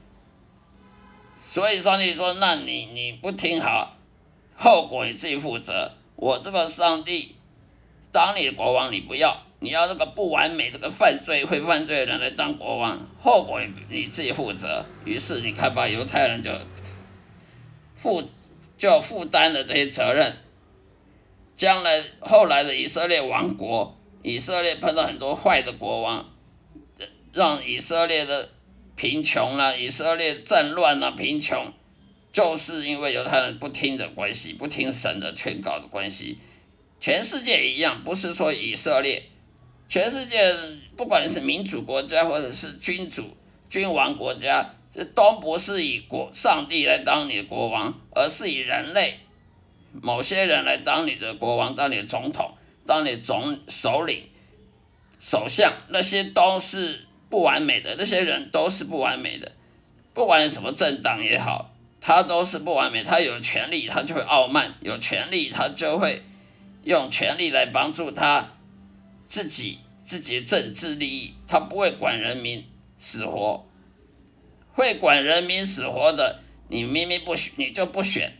[1.54, 3.96] 所以上帝说：“那你你不听好，
[4.56, 5.92] 后果你自己负责。
[6.16, 7.36] 我这个上帝
[8.10, 16.50] 当你的国王，你不要，你要那个不完美、这个犯罪会犯罪的人来当国王，后果你你自己负责。”于是你看吧，犹太人就。
[17.94, 18.20] 负
[18.76, 20.36] 就负担了这些责任，
[21.54, 26.28] 将来后来的以色列王国，以色列碰到很多坏的国王，
[27.32, 28.50] 让以色列的
[28.96, 31.72] 贫穷了，以色列战乱了，贫穷，
[32.32, 36.38] 就是因为犹太人不听的关系，不听神的劝告的关系。
[37.00, 39.22] 全世界一样，不是说以色列，
[39.88, 40.54] 全世界
[40.96, 43.36] 不管是民主国家或者是君主
[43.68, 44.74] 君王国家。
[44.96, 49.18] 这都不是以国上帝来当你的国王，而是以人类
[49.90, 52.54] 某些人来当你的国王，当你的总统，
[52.86, 54.22] 当你的总首领、
[55.18, 59.50] 首相，那些都是不完美的，那些人都是不完美的。
[60.14, 63.02] 不管什么政党也好，他都是不完美。
[63.02, 66.22] 他有权利，他就会傲慢；有权利，他就会
[66.84, 68.52] 用权力来帮助他
[69.26, 71.34] 自己自己的政治利益。
[71.48, 72.64] 他不会管人民
[72.98, 73.66] 死活。
[74.72, 78.32] 会管人民死活的，你明明不选，你就不选，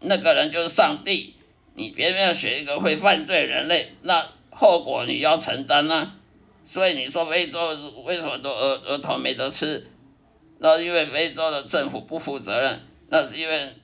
[0.00, 1.36] 那个人就是上帝。
[1.74, 6.18] 你偏偏要选一个会犯罪人类，那后果你要承担啊。
[6.64, 9.86] 所以你说非洲为什么都儿儿童没得吃？
[10.58, 12.80] 那因为非洲的政府不负责任。
[13.08, 13.74] 那是因为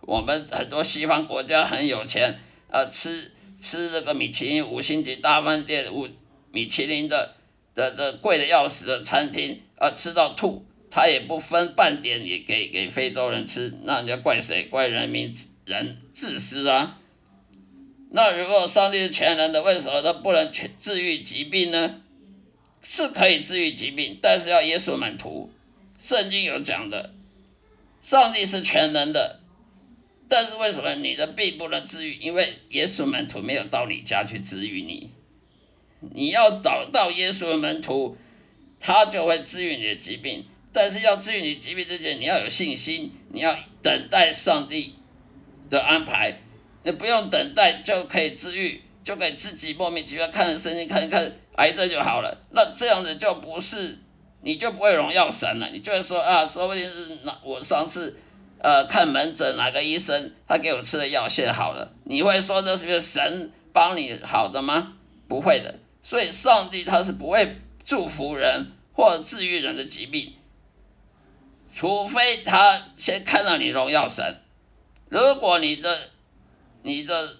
[0.00, 2.40] 我们很多西方国家很有钱，
[2.70, 6.08] 啊，吃吃这个米其林五星级大饭店，五
[6.50, 7.34] 米其林的
[7.74, 10.64] 的的贵的要死的餐厅，啊，吃到吐。
[10.90, 14.64] 他也不分半点，也给给非洲人吃，那你要怪谁？
[14.70, 15.30] 怪人民
[15.66, 16.98] 人自私啊！
[18.10, 22.02] 那如果上帝是全能的，为什么他不能全治愈疾病呢？
[22.82, 25.50] 是可以治愈疾病，但是要耶稣门徒。
[25.98, 27.12] 圣经有讲的，
[28.00, 29.40] 上帝是全能的，
[30.28, 32.14] 但是为什么你的病不能治愈？
[32.14, 35.10] 因为耶稣门徒没有到你家去治愈你。
[36.14, 38.16] 你要找到耶稣的门徒，
[38.78, 40.46] 他就会治愈你的疾病。
[40.72, 44.94] 但是要治愈你疾病之前，你要有信心，你要等待上帝
[45.68, 46.40] 的安排。
[46.88, 52.34] 你不用等待就可以治愈，就可以自己莫名其妙看着圣经看一看癌症就好了。
[52.52, 53.98] 那这样子就不是，
[54.40, 55.68] 你就不会荣耀神了。
[55.70, 58.18] 你就会说啊，说不定是那我上次
[58.58, 61.92] 呃看门诊哪个医生他给我吃的药现好了。
[62.04, 64.94] 你会说这是神帮你好的吗？
[65.28, 65.80] 不会的。
[66.00, 70.32] 所以上帝他是不会祝福人或治愈人的疾病。
[71.70, 74.40] 除非他先看到你荣耀神，
[75.10, 76.08] 如果你的
[76.82, 77.36] 你的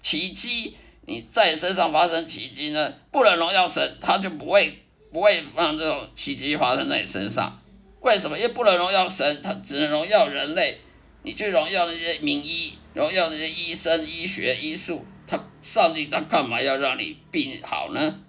[0.00, 7.60] 奇迹你在身上发生奇迹呢，不能荣耀神，他就不会不会让这种奇迹发生在你身上。
[8.00, 8.38] 为什么？
[8.38, 10.78] 因为不能荣耀神，他只能荣耀人类。
[11.22, 18.20] 你去荣耀那些名医，荣耀那些医生、医学、医术，他上帝他干嘛要让你病好呢？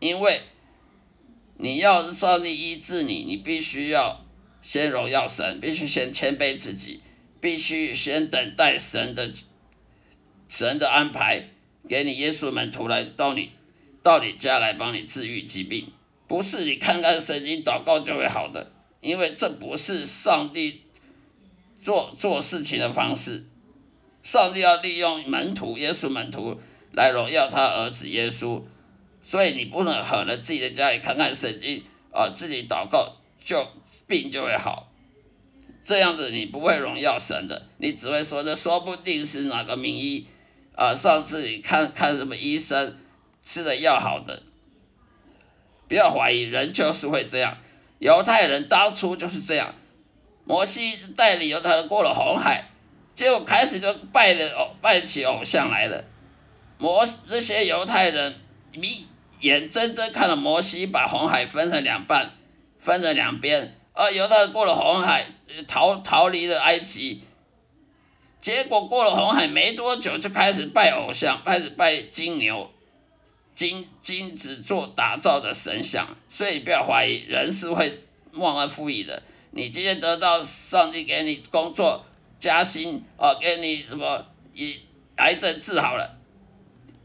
[0.00, 0.40] 因为。
[1.58, 4.22] 你要是上帝医治你，你必须要
[4.60, 7.00] 先荣耀神，必须先谦卑自己，
[7.40, 9.32] 必须先等待神的
[10.48, 11.48] 神的安排，
[11.88, 13.52] 给你耶稣门徒来到你
[14.02, 15.92] 到你家来帮你治愈疾病，
[16.26, 20.82] 不是你看看圣经祷告就会好的，因为这不是上帝
[21.80, 23.46] 做做事情的方式。
[24.22, 26.60] 上帝要利用门徒耶稣门徒
[26.92, 28.62] 来荣耀他儿子耶稣。
[29.22, 31.82] 所以你不能狠了自己的家里看看圣经
[32.12, 33.66] 啊，自己祷告就
[34.06, 34.92] 病就会好，
[35.86, 40.26] 这样子你不会荣耀神的，你只会说这说不定是哪个名医
[40.74, 42.96] 啊，上次你看看什么医生，
[43.40, 44.42] 吃的药好的，
[45.86, 47.58] 不要怀疑，人就是会这样。
[48.00, 49.76] 犹太人当初就是这样，
[50.44, 52.68] 摩西带领犹太人过了红海，
[53.14, 56.04] 结果开始就拜的偶拜起偶像来了。
[56.78, 58.34] 摩那些犹太人，
[58.72, 59.06] 你
[59.38, 62.32] 眼睁睁看着摩西把红海分成两半，
[62.80, 65.26] 分成两边，啊犹太人过了红海，
[65.66, 67.22] 逃逃离了埃及。
[68.38, 72.70] 结果过了红海没多久，就开始拜偶像，开始拜金牛、
[73.54, 76.06] 金金子做打造的神像。
[76.28, 78.02] 所以你不要怀疑，人是会
[78.34, 79.22] 忘恩负义的。
[79.52, 82.04] 你今天得到上帝给你工作
[82.38, 84.78] 加薪，哦，给你什么以
[85.16, 86.18] 癌症治好了，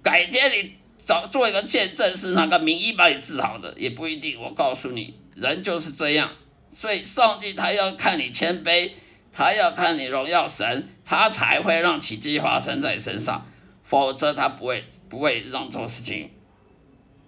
[0.04, 4.40] 改天你找做一个见证，是哪个名医把你治好的，也不一定。
[4.42, 6.30] 我告诉你，人就是这样。
[6.72, 8.92] 所以上帝他要看你谦卑。
[9.34, 13.48] 他要看你荣耀神，他才会让奇迹发生在身上，
[13.82, 16.30] 否则他不会不会让这种事情。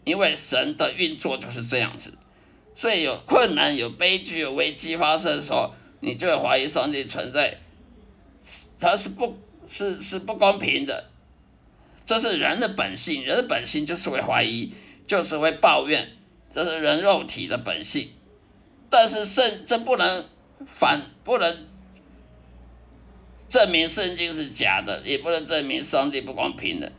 [0.03, 2.13] 因为神的运作就是这样子，
[2.75, 7.57] 所以有困难、有悲剧、有危机发生的时候，你就会怀疑上帝存在，
[8.77, 9.39] 他是不，
[9.69, 11.05] 是是不公平的，
[12.03, 14.73] 这是人的本性，人的本性就是会怀疑，
[15.07, 16.11] 就是会抱怨，
[16.53, 18.09] 这是人肉体的本性，
[18.93, 20.23] 但是圣这不能
[20.67, 21.65] 反不能。
[23.49, 26.91] 证明圣经是假的，也不能证明上帝不公平的，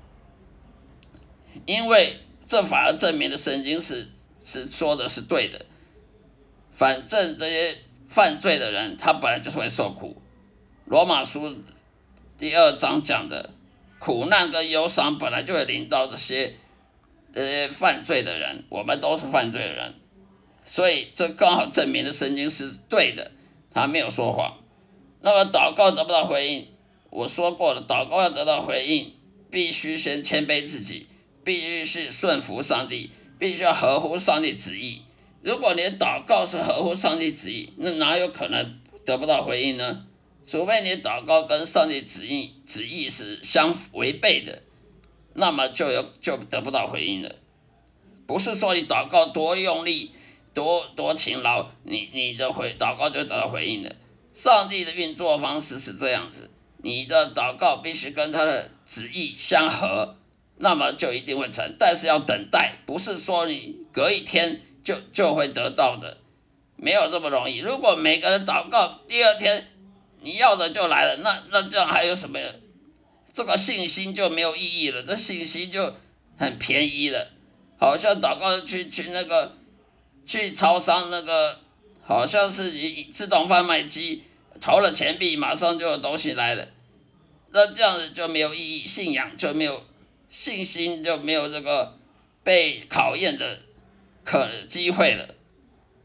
[1.67, 2.17] 因为
[2.47, 4.09] 这反而证明了圣经是
[4.45, 5.67] 是说的是对的。
[6.73, 7.77] 反正这些
[8.09, 10.17] 犯罪的人，他本来就是会受苦。
[10.85, 11.57] 罗马书
[12.39, 13.51] 第二章讲的
[13.99, 16.55] 苦难跟忧伤，本来就会临到这些
[17.33, 18.63] 呃犯罪的人。
[18.69, 19.95] 我们都是犯罪的人，
[20.65, 23.31] 所以这刚好证明了圣经是对的，
[23.71, 24.59] 他没有说谎。
[25.21, 26.69] 那么祷告得不到回应，
[27.11, 29.13] 我说过了，祷告要得到回应，
[29.51, 31.07] 必须先谦卑自己，
[31.45, 35.03] 必须是顺服上帝，必须要合乎上帝旨意。
[35.43, 40.07] 如果你祷告是合乎上帝旨意，那哪有可能得不到回应呢？
[40.47, 44.63] 除非你祷告跟上帝旨意旨意是相违背的，
[45.33, 47.35] 那么就有就得不到回应了。
[48.27, 50.11] 不是说你祷告多用力、
[50.55, 53.91] 多多勤劳，你你的回祷告就得到回应了。
[54.33, 60.17] 上帝的运作方式是这样子，你的祷告必须跟他的旨意相合，
[60.59, 61.77] 那么就一定会成。
[61.79, 66.19] 但是要等待，不是说你隔一天就就会得到的，
[66.77, 67.59] 没有这么容易。
[67.59, 69.69] 如果每个人祷告第二天
[70.21, 72.39] 你要的就来了，那那这样还有什么？
[73.33, 75.97] 这个信心就没有意义了，这信心就
[76.39, 77.33] 很便宜了，
[77.77, 79.57] 好像祷告去去那个
[80.25, 81.61] 去超商那个。
[82.07, 84.25] 好像是一自动贩卖机
[84.61, 86.69] 投了钱币，马上就有东西来了，
[87.51, 89.83] 那这样子就没有意义，信仰就没有
[90.29, 91.97] 信心，就没有这个
[92.43, 93.59] 被考验的
[94.23, 95.27] 可机会了。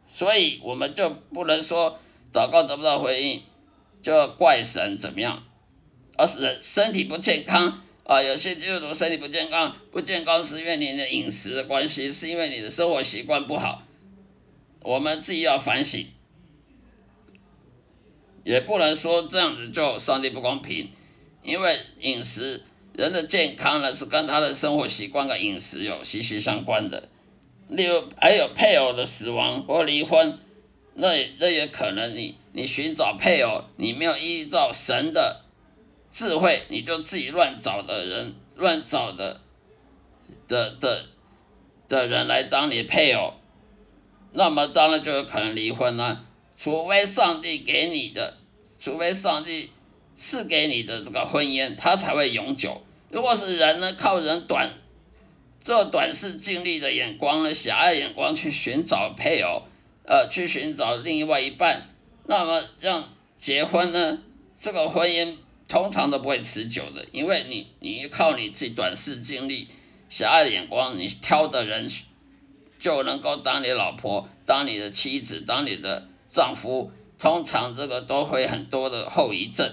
[0.09, 1.99] 所以我们就不能说
[2.31, 3.43] 祷告得不到回应
[4.01, 5.43] 就要怪神怎么样，
[6.15, 8.23] 而是身体不健康啊。
[8.23, 13.83] 有些基督徒身体不健康，不健康是因为你的饮食的关系，是因为你的生活习惯不好。
[14.81, 16.07] 我们自己要反省，
[18.43, 20.89] 也不能说这样子就上帝不公平，
[21.43, 22.63] 因为饮食
[22.93, 27.09] 人的健康呢是跟他的生活习惯跟饮食有息息相关的。
[27.67, 30.39] 例如还有配偶的死亡或离婚，
[30.95, 31.07] 那
[31.37, 35.41] 那也可能你你寻找配偶，你没有依照神的
[36.09, 39.41] 智慧，你就自己乱找的人，乱找的
[40.47, 41.05] 的的
[41.87, 43.33] 的人来当你配偶。
[44.31, 46.23] 那么当然就有可能离婚了，
[46.55, 48.37] 除非上帝给你的，
[48.79, 49.71] 除非上帝
[50.15, 52.81] 赐给你的这个婚姻，它才会永久。
[53.09, 54.71] 如果是人呢，靠人短，
[55.63, 59.63] 这短视、尽力的眼光呢，狭隘眼光去寻找配偶，
[60.05, 61.89] 呃，去寻找另外一半，
[62.27, 63.03] 那么这样
[63.35, 64.21] 结婚呢，
[64.55, 69.67] 这个婚姻通常都不会持久的，因为你你靠你自己短视、尽力、
[70.07, 71.89] 狭隘眼光，你挑的人。
[72.79, 79.69] 就能够当你老婆、当你的妻子、当你的丈夫，通常这个都会很多的后遗症，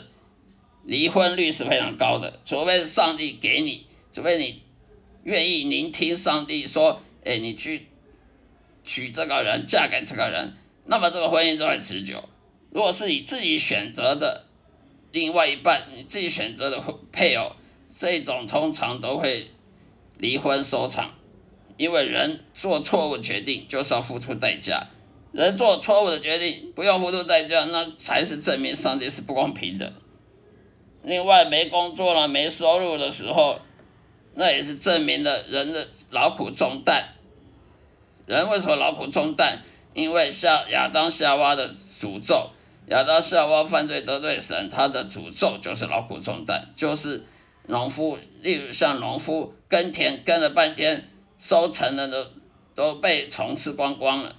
[0.85, 2.41] 离婚率是非常高的。
[2.45, 4.63] 除非是上帝给你，除非你
[5.23, 7.87] 愿意聆听上帝说，哎，你去
[8.83, 12.29] 娶这个人、嫁给这个人，那么这个婚姻就会持久。
[12.71, 14.47] 如果是你自己选择的
[15.13, 16.83] 另外一半，你自己选择的
[17.13, 17.53] 配偶，
[17.97, 19.51] 这种通常都会
[20.19, 21.16] 离婚收场。
[21.77, 24.87] 因为人做错误决定就是要付出代价，
[25.33, 29.93] 人做错误的决定不用付出代价，那才是证明上帝是不公平的。
[31.03, 33.61] 另外没工作了、没收入的时候，
[34.35, 37.15] 那也是证明了人的劳苦重担。
[38.27, 39.63] 人为什么劳苦重担？
[39.95, 42.51] 因为夏亚当夏娃的诅咒，
[42.89, 47.25] 亚当夏娃犯罪得罪神，他的诅咒就是劳苦重担，就是
[47.67, 51.09] 农夫，例如像农夫耕田耕了半天，
[51.39, 52.27] 收成的都
[52.75, 54.37] 都被虫吃光光了，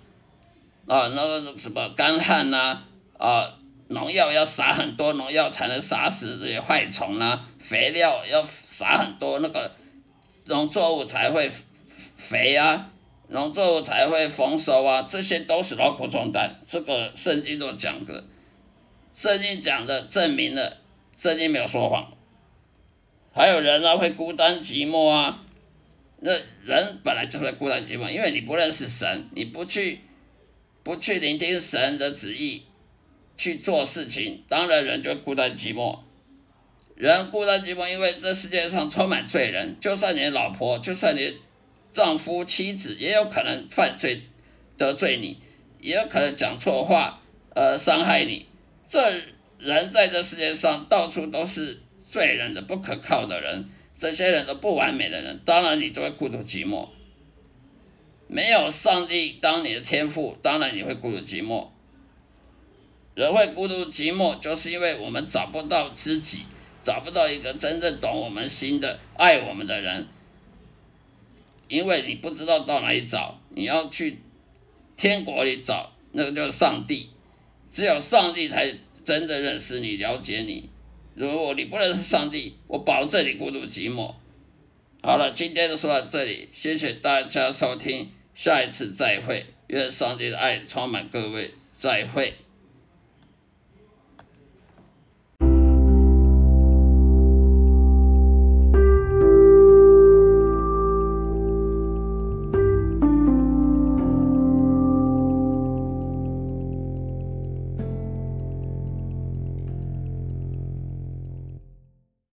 [0.88, 2.82] 啊，那个什么干旱呐，
[3.18, 3.54] 啊。
[3.90, 7.48] 农药要撒很多，农药才能杀死这些害虫啊。
[7.58, 9.72] 肥料要撒很多，那个
[10.44, 11.50] 农作物才会
[12.18, 12.90] 肥啊，
[13.30, 15.02] 农作物才会丰收啊。
[15.08, 18.26] 这些都是劳苦重担，这个圣经都讲的，
[19.16, 20.80] 圣经讲的证明了，
[21.16, 22.12] 圣经没有说谎。
[23.32, 25.40] 还有人啊，会孤单寂寞啊，
[26.20, 26.32] 那
[26.64, 30.00] 人本来就会孤单寂寞，因为你不认识神，你不去
[30.84, 32.64] 不去聆听神的旨意。
[33.40, 36.00] 去做事情，当然人就孤单寂寞。
[36.96, 39.78] 人孤单寂寞，因为这世界上充满罪人。
[39.80, 41.38] 就算你老婆，就算你
[41.94, 44.24] 丈夫、妻子，也有可能犯罪
[44.76, 45.38] 得罪你，
[45.80, 47.22] 也有可能讲错话，
[47.54, 48.48] 呃，伤害你。
[48.90, 49.22] 这
[49.60, 56.88] 人在这世界上到处都是罪人的、不可靠的人，这些人都不完美的人，当然你就会孤独寂寞。
[58.28, 61.70] 没有上帝当你的天赋，当然你会孤独寂寞。
[63.16, 66.42] 人会孤独寂寞，就是因为我们找不到知己，
[66.84, 70.08] 找不到一个真正懂我们心的、爱我们的人。
[71.68, 74.20] 因为你不知道到哪里找，你要去
[74.96, 77.10] 天国里找，那个就是上帝。
[77.72, 78.72] 只有上帝才
[79.04, 80.70] 真正认识你、了解你。
[81.18, 84.14] 如果你不认识上帝，我保证你孤独寂寞。
[85.02, 89.48] 好了，今天就说到这里，谢谢大家收听，下一次再会。
[89.66, 92.36] 愿上帝的爱充满各位，再会。